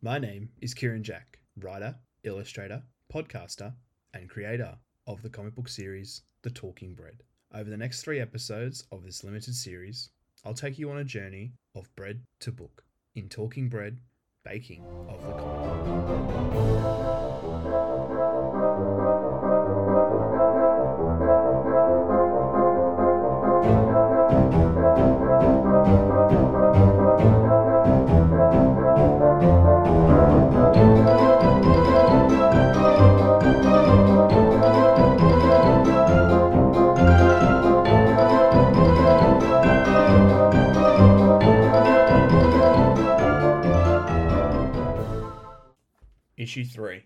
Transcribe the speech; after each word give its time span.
My 0.00 0.20
name 0.20 0.50
is 0.60 0.74
Kieran 0.74 1.02
Jack, 1.02 1.40
writer, 1.58 1.96
illustrator, 2.22 2.84
podcaster, 3.12 3.74
and 4.14 4.30
creator 4.30 4.78
of 5.08 5.22
the 5.22 5.28
comic 5.28 5.56
book 5.56 5.68
series 5.68 6.22
The 6.42 6.50
Talking 6.50 6.94
Bread. 6.94 7.24
Over 7.52 7.68
the 7.68 7.76
next 7.76 8.02
three 8.02 8.20
episodes 8.20 8.84
of 8.92 9.02
this 9.02 9.24
limited 9.24 9.56
series, 9.56 10.10
I'll 10.44 10.54
take 10.54 10.78
you 10.78 10.88
on 10.92 10.98
a 10.98 11.04
journey 11.04 11.54
of 11.74 11.92
bread 11.96 12.22
to 12.40 12.52
book 12.52 12.84
in 13.16 13.28
Talking 13.28 13.68
Bread, 13.68 13.98
baking 14.44 14.84
of 15.08 15.20
the 15.20 15.32
comic. 15.32 16.47
Issue 46.48 46.64
3 46.64 47.02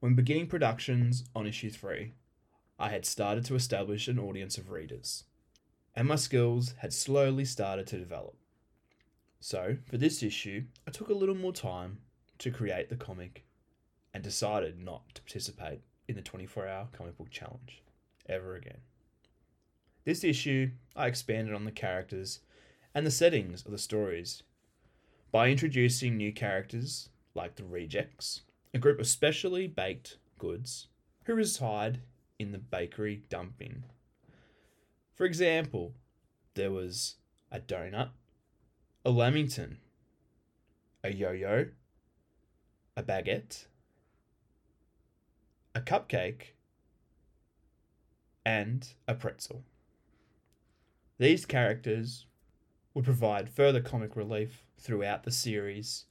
When 0.00 0.14
beginning 0.14 0.46
productions 0.46 1.24
on 1.34 1.46
Issue 1.46 1.68
3, 1.68 2.14
I 2.78 2.88
had 2.88 3.04
started 3.04 3.44
to 3.44 3.54
establish 3.54 4.08
an 4.08 4.18
audience 4.18 4.56
of 4.56 4.70
readers, 4.70 5.24
and 5.94 6.08
my 6.08 6.16
skills 6.16 6.72
had 6.78 6.94
slowly 6.94 7.44
started 7.44 7.86
to 7.88 7.98
develop. 7.98 8.34
So, 9.40 9.76
for 9.84 9.98
this 9.98 10.22
issue, 10.22 10.64
I 10.88 10.90
took 10.90 11.10
a 11.10 11.12
little 11.12 11.34
more 11.34 11.52
time 11.52 11.98
to 12.38 12.50
create 12.50 12.88
the 12.88 12.96
comic 12.96 13.44
and 14.14 14.24
decided 14.24 14.78
not 14.78 15.14
to 15.14 15.20
participate 15.20 15.82
in 16.08 16.16
the 16.16 16.22
24 16.22 16.66
hour 16.66 16.88
comic 16.96 17.18
book 17.18 17.28
challenge 17.30 17.82
ever 18.26 18.56
again. 18.56 18.80
This 20.06 20.24
issue, 20.24 20.70
I 20.96 21.08
expanded 21.08 21.52
on 21.52 21.66
the 21.66 21.72
characters 21.72 22.40
and 22.94 23.04
the 23.06 23.10
settings 23.10 23.66
of 23.66 23.70
the 23.70 23.76
stories 23.76 24.44
by 25.30 25.50
introducing 25.50 26.16
new 26.16 26.32
characters 26.32 27.10
like 27.36 27.54
the 27.54 27.64
Rejects, 27.64 28.42
a 28.74 28.78
group 28.78 28.98
of 28.98 29.06
specially 29.06 29.68
baked 29.68 30.16
goods 30.38 30.88
who 31.24 31.34
reside 31.34 32.00
in 32.38 32.52
the 32.52 32.58
bakery 32.58 33.22
dumping. 33.28 33.84
For 35.14 35.24
example, 35.24 35.94
there 36.54 36.70
was 36.70 37.16
a 37.52 37.60
donut, 37.60 38.10
a 39.04 39.10
lamington, 39.10 39.78
a 41.04 41.12
yo 41.12 41.30
yo, 41.30 41.66
a 42.96 43.02
baguette, 43.02 43.66
a 45.74 45.80
cupcake, 45.80 46.54
and 48.44 48.88
a 49.06 49.14
pretzel. 49.14 49.62
These 51.18 51.44
characters 51.44 52.26
would 52.94 53.04
provide 53.04 53.50
further 53.50 53.80
comic 53.80 54.16
relief 54.16 54.64
throughout 54.78 55.24
the 55.24 55.30
series 55.30 56.04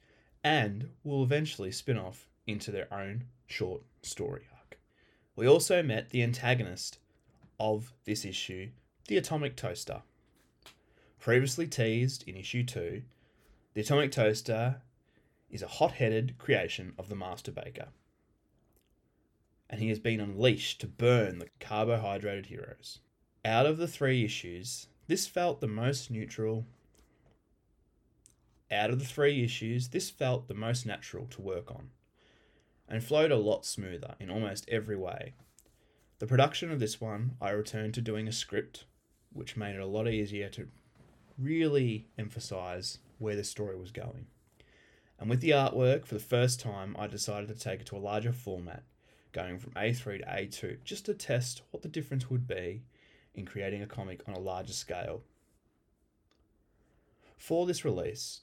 and 0.45 0.89
will 1.03 1.23
eventually 1.23 1.71
spin 1.71 1.97
off 1.97 2.27
into 2.45 2.69
their 2.69 2.87
own 2.93 3.23
short 3.47 3.81
story 4.03 4.47
arc. 4.53 4.77
We 5.35 5.47
also 5.47 5.81
met 5.81 6.11
the 6.11 6.21
antagonist 6.21 6.99
of 7.59 7.91
this 8.05 8.23
issue, 8.23 8.69
the 9.07 9.17
Atomic 9.17 9.55
Toaster. 9.55 10.03
Previously 11.19 11.65
teased 11.65 12.23
in 12.27 12.35
issue 12.35 12.63
2, 12.63 13.01
the 13.73 13.81
Atomic 13.81 14.11
Toaster 14.11 14.81
is 15.49 15.63
a 15.63 15.67
hot 15.67 15.93
headed 15.93 16.37
creation 16.37 16.93
of 16.99 17.09
the 17.09 17.15
Master 17.15 17.51
Baker. 17.51 17.87
And 19.67 19.81
he 19.81 19.89
has 19.89 19.97
been 19.97 20.19
unleashed 20.19 20.79
to 20.81 20.87
burn 20.87 21.39
the 21.39 21.49
carbohydrated 21.59 22.45
heroes. 22.45 22.99
Out 23.43 23.65
of 23.65 23.77
the 23.77 23.87
three 23.87 24.23
issues, 24.23 24.85
this 25.07 25.25
felt 25.25 25.59
the 25.59 25.67
most 25.67 26.11
neutral 26.11 26.67
out 28.71 28.89
of 28.89 28.99
the 28.99 29.05
three 29.05 29.43
issues, 29.43 29.89
this 29.89 30.09
felt 30.09 30.47
the 30.47 30.53
most 30.53 30.85
natural 30.85 31.27
to 31.27 31.41
work 31.41 31.71
on, 31.71 31.89
and 32.89 33.03
flowed 33.03 33.31
a 33.31 33.37
lot 33.37 33.65
smoother 33.65 34.15
in 34.19 34.29
almost 34.29 34.67
every 34.69 34.95
way. 34.95 35.33
The 36.19 36.27
production 36.27 36.71
of 36.71 36.79
this 36.79 36.99
one, 36.99 37.35
I 37.41 37.49
returned 37.51 37.93
to 37.95 38.01
doing 38.01 38.27
a 38.27 38.31
script, 38.31 38.85
which 39.33 39.57
made 39.57 39.75
it 39.75 39.81
a 39.81 39.85
lot 39.85 40.07
easier 40.07 40.49
to 40.49 40.67
really 41.37 42.07
emphasize 42.17 42.99
where 43.19 43.35
the 43.35 43.43
story 43.43 43.77
was 43.77 43.91
going. 43.91 44.27
And 45.19 45.29
with 45.29 45.41
the 45.41 45.51
artwork, 45.51 46.05
for 46.05 46.15
the 46.15 46.19
first 46.19 46.59
time, 46.59 46.95
I 46.97 47.07
decided 47.07 47.49
to 47.49 47.55
take 47.55 47.81
it 47.81 47.87
to 47.87 47.97
a 47.97 47.99
larger 47.99 48.33
format, 48.33 48.83
going 49.31 49.59
from 49.59 49.73
A3 49.73 50.19
to 50.19 50.25
A2, 50.25 50.83
just 50.83 51.05
to 51.05 51.13
test 51.13 51.61
what 51.71 51.83
the 51.83 51.89
difference 51.89 52.29
would 52.29 52.47
be 52.47 52.83
in 53.33 53.45
creating 53.45 53.81
a 53.81 53.87
comic 53.87 54.21
on 54.27 54.33
a 54.33 54.39
larger 54.39 54.73
scale. 54.73 55.21
For 57.37 57.65
this 57.65 57.85
release, 57.85 58.41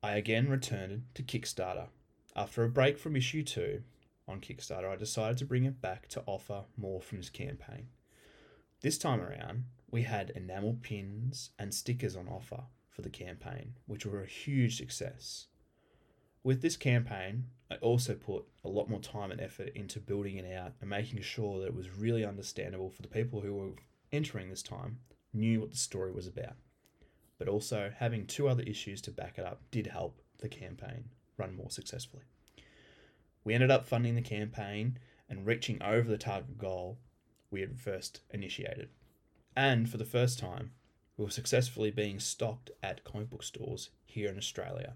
I 0.00 0.14
again 0.14 0.48
returned 0.48 1.06
to 1.14 1.24
Kickstarter. 1.24 1.88
After 2.36 2.62
a 2.62 2.68
break 2.68 2.98
from 2.98 3.16
issue 3.16 3.42
2 3.42 3.82
on 4.28 4.40
Kickstarter, 4.40 4.88
I 4.88 4.94
decided 4.94 5.38
to 5.38 5.44
bring 5.44 5.64
it 5.64 5.80
back 5.80 6.06
to 6.10 6.22
offer 6.24 6.66
more 6.76 7.02
from 7.02 7.18
this 7.18 7.30
campaign. 7.30 7.88
This 8.80 8.96
time 8.96 9.20
around, 9.20 9.64
we 9.90 10.02
had 10.02 10.30
enamel 10.30 10.78
pins 10.82 11.50
and 11.58 11.74
stickers 11.74 12.14
on 12.14 12.28
offer 12.28 12.62
for 12.88 13.02
the 13.02 13.10
campaign, 13.10 13.74
which 13.86 14.06
were 14.06 14.22
a 14.22 14.26
huge 14.26 14.76
success. 14.76 15.48
With 16.44 16.62
this 16.62 16.76
campaign, 16.76 17.46
I 17.68 17.74
also 17.76 18.14
put 18.14 18.44
a 18.62 18.68
lot 18.68 18.88
more 18.88 19.00
time 19.00 19.32
and 19.32 19.40
effort 19.40 19.72
into 19.74 19.98
building 19.98 20.36
it 20.36 20.54
out 20.54 20.74
and 20.80 20.88
making 20.88 21.22
sure 21.22 21.58
that 21.58 21.66
it 21.66 21.74
was 21.74 21.90
really 21.90 22.24
understandable 22.24 22.90
for 22.90 23.02
the 23.02 23.08
people 23.08 23.40
who 23.40 23.52
were 23.52 23.72
entering 24.12 24.48
this 24.48 24.62
time, 24.62 25.00
knew 25.32 25.60
what 25.60 25.72
the 25.72 25.76
story 25.76 26.12
was 26.12 26.28
about 26.28 26.54
but 27.38 27.48
also 27.48 27.92
having 27.98 28.26
two 28.26 28.48
other 28.48 28.62
issues 28.64 29.00
to 29.02 29.10
back 29.10 29.38
it 29.38 29.44
up 29.44 29.62
did 29.70 29.86
help 29.86 30.20
the 30.38 30.48
campaign 30.48 31.04
run 31.36 31.54
more 31.54 31.70
successfully. 31.70 32.24
We 33.44 33.54
ended 33.54 33.70
up 33.70 33.86
funding 33.86 34.14
the 34.14 34.22
campaign 34.22 34.98
and 35.28 35.46
reaching 35.46 35.82
over 35.82 36.08
the 36.08 36.18
target 36.18 36.58
goal 36.58 36.98
we 37.50 37.60
had 37.60 37.78
first 37.78 38.20
initiated. 38.30 38.90
And 39.56 39.88
for 39.88 39.96
the 39.96 40.04
first 40.04 40.38
time, 40.38 40.72
we 41.16 41.24
were 41.24 41.30
successfully 41.30 41.90
being 41.90 42.20
stocked 42.20 42.70
at 42.82 43.04
comic 43.04 43.30
book 43.30 43.42
stores 43.42 43.90
here 44.04 44.30
in 44.30 44.36
Australia, 44.38 44.94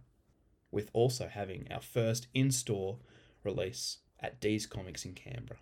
with 0.70 0.90
also 0.92 1.28
having 1.28 1.66
our 1.70 1.80
first 1.80 2.28
in 2.34 2.50
store 2.50 2.98
release 3.42 3.98
at 4.20 4.40
D's 4.40 4.66
Comics 4.66 5.04
in 5.04 5.14
Canberra. 5.14 5.58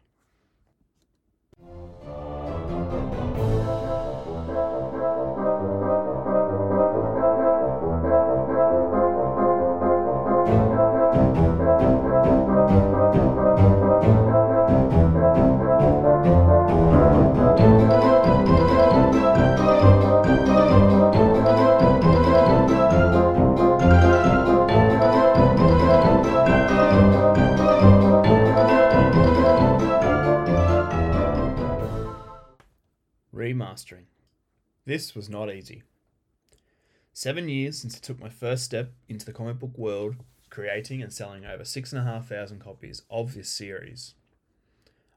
Remastering. 33.41 34.05
This 34.84 35.15
was 35.15 35.31
not 35.31 35.51
easy. 35.51 35.83
Seven 37.15 37.49
years 37.49 37.81
since 37.81 37.97
I 37.97 37.99
took 37.99 38.21
my 38.21 38.28
first 38.28 38.65
step 38.65 38.93
into 39.09 39.25
the 39.25 39.33
comic 39.33 39.59
book 39.59 39.78
world, 39.78 40.17
creating 40.51 41.03
and 41.03 41.11
selling 41.11 41.47
over 41.47 41.64
six 41.64 41.91
and 41.91 42.03
a 42.03 42.05
half 42.05 42.29
thousand 42.29 42.61
copies 42.61 43.00
of 43.09 43.32
this 43.32 43.49
series. 43.49 44.12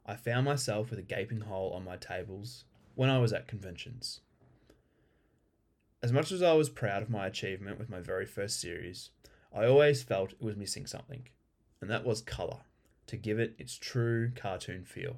I 0.05 0.15
found 0.15 0.45
myself 0.45 0.89
with 0.89 0.99
a 0.99 1.03
gaping 1.03 1.41
hole 1.41 1.73
on 1.73 1.83
my 1.83 1.97
tables 1.97 2.63
when 2.95 3.09
I 3.09 3.19
was 3.19 3.33
at 3.33 3.49
conventions. 3.49 4.21
As 6.01 6.13
much 6.13 6.31
as 6.31 6.41
I 6.41 6.53
was 6.53 6.69
proud 6.69 7.01
of 7.01 7.09
my 7.09 7.27
achievement 7.27 7.77
with 7.77 7.89
my 7.89 7.99
very 7.99 8.25
first 8.25 8.61
series, 8.61 9.09
I 9.53 9.65
always 9.65 10.01
felt 10.01 10.31
it 10.31 10.41
was 10.41 10.55
missing 10.55 10.87
something, 10.87 11.27
and 11.81 11.89
that 11.89 12.05
was 12.05 12.21
colour, 12.21 12.61
to 13.07 13.17
give 13.17 13.37
it 13.37 13.55
its 13.59 13.75
true 13.75 14.31
cartoon 14.33 14.85
feel. 14.85 15.17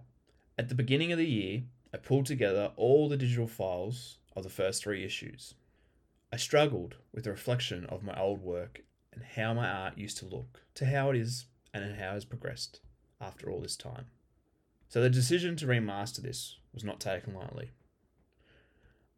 At 0.57 0.69
the 0.69 0.75
beginning 0.75 1.11
of 1.11 1.19
the 1.19 1.29
year, 1.29 1.63
I 1.95 1.97
pulled 1.97 2.25
together 2.25 2.73
all 2.75 3.07
the 3.07 3.15
digital 3.15 3.47
files 3.47 4.17
of 4.35 4.43
the 4.43 4.49
first 4.49 4.83
three 4.83 5.05
issues. 5.05 5.53
I 6.29 6.35
struggled 6.35 6.95
with 7.13 7.23
the 7.23 7.31
reflection 7.31 7.85
of 7.85 8.03
my 8.03 8.19
old 8.19 8.41
work 8.41 8.81
and 9.13 9.23
how 9.23 9.53
my 9.53 9.69
art 9.69 9.97
used 9.97 10.17
to 10.17 10.25
look 10.25 10.59
to 10.73 10.87
how 10.87 11.11
it 11.11 11.15
is 11.15 11.45
and 11.73 11.85
how 11.95 12.09
it 12.09 12.13
has 12.15 12.25
progressed 12.25 12.81
after 13.21 13.49
all 13.49 13.61
this 13.61 13.77
time. 13.77 14.07
So 14.89 15.01
the 15.01 15.09
decision 15.09 15.55
to 15.55 15.67
remaster 15.67 16.17
this 16.17 16.57
was 16.73 16.83
not 16.83 16.99
taken 16.99 17.33
lightly. 17.33 17.71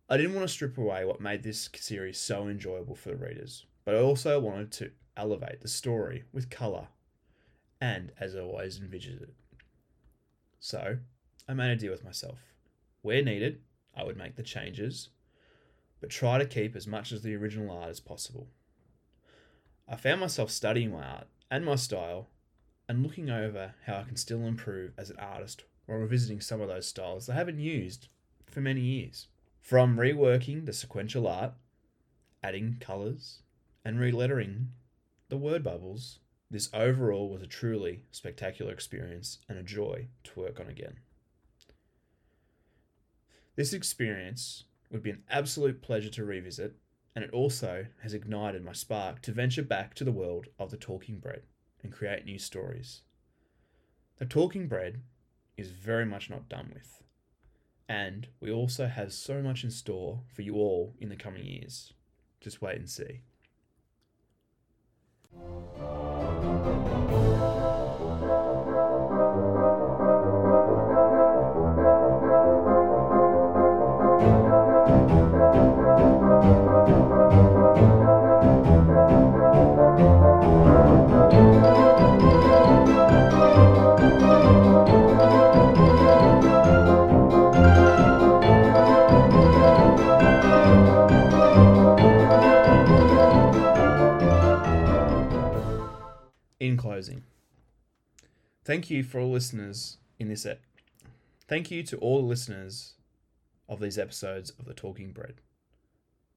I 0.08 0.18
didn't 0.18 0.36
want 0.36 0.48
to 0.48 0.54
strip 0.54 0.78
away 0.78 1.04
what 1.04 1.20
made 1.20 1.42
this 1.42 1.68
series 1.74 2.20
so 2.20 2.48
enjoyable 2.48 2.94
for 2.94 3.10
the 3.10 3.16
readers, 3.16 3.66
but 3.86 3.96
I 3.96 4.02
also 4.02 4.40
wanted 4.40 4.72
to 4.74 4.92
elevate 5.18 5.62
the 5.62 5.68
story 5.68 6.26
with 6.32 6.52
colour 6.52 6.90
and 7.82 8.12
as 8.20 8.36
I 8.36 8.42
always 8.42 8.80
envisioned 8.80 9.24
it. 9.24 9.34
So 10.60 11.00
I 11.50 11.56
made 11.56 11.72
a 11.72 11.76
deal 11.76 11.92
with 11.92 12.06
myself. 12.06 12.38
Where 13.02 13.24
needed, 13.24 13.62
I 13.96 14.04
would 14.04 14.18
make 14.18 14.36
the 14.36 14.44
changes, 14.44 15.10
but 16.02 16.10
try 16.10 16.38
to 16.38 16.46
keep 16.46 16.76
as 16.76 16.88
much 16.88 17.12
of 17.12 17.24
the 17.24 17.36
original 17.36 17.76
art 17.76 17.90
as 17.90 18.00
possible. 18.00 18.48
I 19.88 19.96
found 19.96 20.22
myself 20.22 20.52
studying 20.52 20.92
my 20.92 21.04
art 21.04 21.28
and 21.50 21.64
my 21.64 21.76
style 21.76 22.30
and 22.90 23.04
looking 23.04 23.30
over 23.30 23.74
how 23.86 23.98
I 23.98 24.04
can 24.04 24.18
still 24.18 24.46
improve 24.46 24.94
as 24.98 25.10
an 25.10 25.18
artist 25.18 25.64
while 25.86 26.00
revisiting 26.00 26.42
some 26.42 26.62
of 26.62 26.68
those 26.68 26.88
styles 26.88 27.30
I 27.30 27.36
haven't 27.36 27.60
used 27.60 28.10
for 28.46 28.62
many 28.62 28.82
years. 28.82 29.28
From 29.62 29.98
reworking 29.98 30.66
the 30.66 30.74
sequential 30.74 31.28
art, 31.28 31.54
adding 32.44 32.78
colours, 32.80 33.40
and 33.84 33.98
relettering 33.98 34.68
the 35.30 35.38
word 35.38 35.64
bubbles, 35.64 36.20
this 36.50 36.70
overall 36.74 37.30
was 37.30 37.42
a 37.42 37.48
truly 37.48 38.04
spectacular 38.12 38.72
experience 38.72 39.40
and 39.50 39.58
a 39.58 39.64
joy 39.64 40.08
to 40.24 40.40
work 40.40 40.60
on 40.60 40.68
again. 40.68 41.00
This 43.58 43.74
experience 43.74 44.66
would 44.92 45.02
be 45.02 45.10
an 45.10 45.24
absolute 45.32 45.82
pleasure 45.82 46.12
to 46.12 46.24
revisit, 46.24 46.76
and 47.16 47.26
it 47.26 47.32
also 47.32 47.88
has 48.04 48.14
ignited 48.14 48.64
my 48.64 48.72
spark 48.72 49.20
to 49.24 49.32
venture 49.32 49.64
back 49.64 49.96
to 49.96 50.04
the 50.04 50.12
world 50.12 50.46
of 50.60 50.70
the 50.70 50.78
talking 50.78 51.18
bread 51.18 51.42
and 51.82 51.92
create 51.92 52.24
new 52.24 52.38
stories. 52.38 53.02
The 54.20 54.28
talking 54.28 54.68
bread 54.68 55.02
is 55.58 55.72
very 55.72 56.06
much 56.06 56.30
not 56.30 56.48
done 56.48 56.70
with, 56.72 57.02
and 57.90 58.28
we 58.40 58.52
also 58.52 58.86
have 58.86 59.12
so 59.12 59.42
much 59.42 59.64
in 59.64 59.72
store 59.72 60.22
for 60.32 60.44
you 60.44 60.54
all 60.58 60.94
in 61.00 61.10
the 61.10 61.16
coming 61.16 61.44
years. 61.44 61.94
Just 62.40 62.62
wait 62.62 62.78
and 62.78 62.88
see. 62.90 63.22
Thank 98.68 98.90
you 98.90 99.02
for 99.02 99.22
all 99.22 99.32
listeners 99.32 99.96
in 100.20 100.28
this 100.28 100.46
ep. 100.46 100.60
Thank 101.48 101.72
you 101.72 101.84
to 101.84 101.96
all 102.00 102.22
listeners 102.22 102.96
of 103.70 103.80
these 103.80 103.98
episodes 103.98 104.52
of 104.60 104.66
The 104.66 104.74
Talking 104.74 105.14
Bread. 105.14 105.36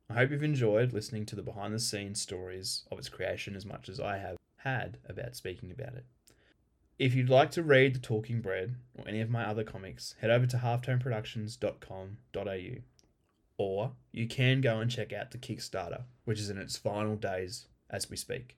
I 0.09 0.15
hope 0.15 0.31
you've 0.31 0.45
enjoyed 0.45 0.93
listening 0.93 1.27
to 1.27 1.35
the 1.35 1.43
behind 1.43 1.75
the 1.75 1.81
scenes 1.81 2.21
stories 2.21 2.85
of 2.89 3.01
its 3.01 3.09
creation 3.09 3.57
as 3.57 3.67
much 3.67 3.89
as 3.89 3.99
I 3.99 4.19
have 4.19 4.37
had 4.59 4.99
about 5.09 5.35
speaking 5.35 5.73
about 5.73 5.95
it. 5.95 6.05
If 7.01 7.17
you'd 7.17 7.29
like 7.29 7.51
to 7.53 7.63
read 7.65 7.97
The 7.97 8.01
Talking 8.01 8.41
Bread 8.41 8.77
or 8.97 9.09
any 9.09 9.21
of 9.21 9.29
my 9.29 9.45
other 9.45 9.65
comics, 9.65 10.15
head 10.21 10.31
over 10.31 10.47
to 10.47 10.59
halftoneproductions.com.au 10.59 12.81
or 13.57 13.93
you 14.13 14.29
can 14.29 14.61
go 14.61 14.79
and 14.79 14.89
check 14.89 15.13
out 15.13 15.33
the 15.33 15.39
Kickstarter, 15.39 16.03
which 16.25 16.39
is 16.39 16.49
in 16.49 16.59
its 16.59 16.77
final 16.77 17.17
days 17.17 17.67
as 17.91 18.09
we 18.09 18.17
speak 18.17 18.57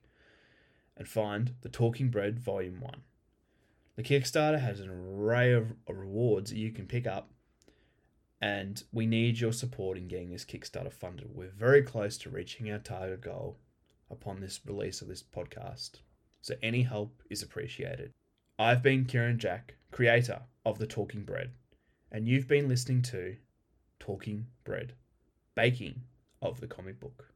and 0.95 1.07
find 1.07 1.55
The 1.61 1.69
Talking 1.69 2.09
Bread 2.09 2.39
Volume 2.39 2.79
1. 2.79 3.01
The 3.95 4.01
Kickstarter 4.01 4.59
has 4.59 4.79
an 4.79 4.89
array 4.89 5.51
of 5.53 5.73
rewards 5.87 6.49
that 6.49 6.57
you 6.57 6.71
can 6.71 6.87
pick 6.87 7.05
up, 7.05 7.29
and 8.41 8.81
we 8.91 9.05
need 9.05 9.39
your 9.39 9.53
support 9.53 9.99
in 9.99 10.07
getting 10.07 10.31
this 10.31 10.45
Kickstarter 10.45 10.91
funded. 10.91 11.27
We're 11.31 11.51
very 11.51 11.83
close 11.83 12.17
to 12.19 12.31
reaching 12.31 12.71
our 12.71 12.79
target 12.79 13.21
goal 13.21 13.59
upon 14.09 14.41
this 14.41 14.59
release 14.65 15.03
of 15.03 15.09
this 15.09 15.21
podcast, 15.21 15.99
so 16.41 16.55
any 16.63 16.81
help 16.81 17.21
is 17.29 17.43
appreciated. 17.43 18.11
I've 18.57 18.81
been 18.81 19.05
Kieran 19.05 19.37
Jack, 19.37 19.75
creator 19.91 20.41
of 20.65 20.79
The 20.79 20.87
Talking 20.87 21.23
Bread, 21.23 21.51
and 22.11 22.27
you've 22.27 22.47
been 22.47 22.67
listening 22.67 23.03
to 23.03 23.35
Talking 23.99 24.47
Bread, 24.63 24.93
baking 25.53 26.01
of 26.41 26.59
the 26.61 26.67
comic 26.67 26.99
book. 26.99 27.29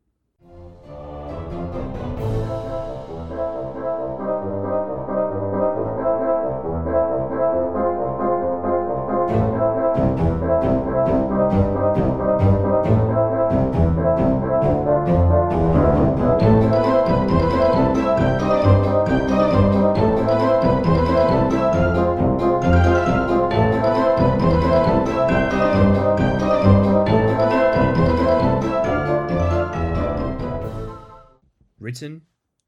Written, 31.87 32.23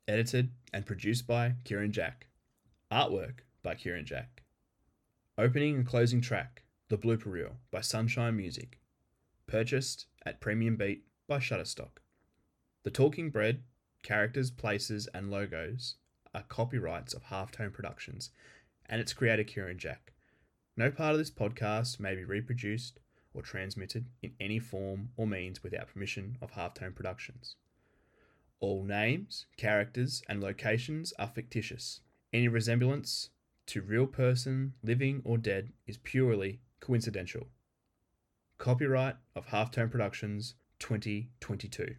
edited, 0.08 0.50
and 0.72 0.86
produced 0.86 1.28
by 1.28 1.56
Kieran 1.66 1.92
Jack. 1.92 2.28
Artwork 2.90 3.40
by 3.62 3.76
Kieran 3.76 4.06
Jack. 4.06 4.44
Opening 5.38 5.76
and 5.76 5.86
closing 5.86 6.22
track, 6.22 6.64
The 6.88 6.98
Blooper 6.98 7.26
Reel 7.26 7.58
by 7.70 7.82
Sunshine 7.82 8.38
Music. 8.38 8.80
Purchased 9.46 10.06
at 10.26 10.40
Premium 10.40 10.78
Beat 10.78 11.04
by 11.28 11.40
Shutterstock. 11.40 11.98
The 12.84 12.92
Talking 12.92 13.30
Bread, 13.30 13.64
characters, 14.04 14.52
places, 14.52 15.10
and 15.14 15.30
logos 15.30 15.96
are 16.34 16.44
copyrights 16.44 17.14
of 17.14 17.26
Halftone 17.26 17.74
Productions 17.74 18.30
and 18.86 19.02
its 19.02 19.12
creator 19.12 19.44
Kieran 19.44 19.80
Jack. 19.80 20.14
No 20.78 20.92
part 20.92 21.12
of 21.12 21.18
this 21.18 21.30
podcast 21.30 22.00
may 22.00 22.16
be 22.16 22.24
reproduced 22.24 23.02
or 23.34 23.42
transmitted 23.42 24.06
in 24.22 24.32
any 24.40 24.60
form 24.60 25.10
or 25.18 25.28
means 25.28 25.62
without 25.62 25.92
permission 25.92 26.38
of 26.42 26.52
Halftone 26.52 26.96
Productions. 26.96 27.58
All 28.60 28.84
names, 28.84 29.46
characters, 29.58 30.22
and 30.28 30.42
locations 30.42 31.14
are 31.18 31.28
fictitious. 31.28 32.02
Any 32.34 32.48
resemblance 32.48 33.30
to 33.68 33.82
real 33.82 34.08
person, 34.08 34.74
living 34.84 35.22
or 35.24 35.38
dead, 35.38 35.72
is 35.88 35.98
purely 35.98 36.60
coincidental. 36.80 37.48
Copyright 38.58 39.16
of 39.36 39.48
Halftone 39.48 39.90
Productions 39.90 40.56
2022. 40.80 41.96